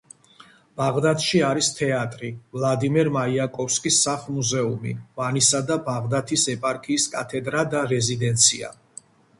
ბაღდათში 0.79 1.41
არის 1.49 1.69
თეატრი, 1.79 2.29
ვლადიმერ 2.57 3.11
მაიაკოვსკის 3.17 4.01
სახლ-მუზეუმი, 4.07 4.95
ვანისა 5.23 5.63
და 5.71 5.79
ბაღდათის 5.91 6.49
ეპარქიის 6.57 7.09
კათედრა 7.17 7.69
და 7.77 7.87
რეზიდენცია. 7.97 8.77